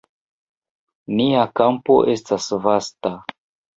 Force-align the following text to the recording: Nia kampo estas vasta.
Nia 1.19 1.43
kampo 1.61 1.99
estas 2.15 2.49
vasta. 2.65 3.13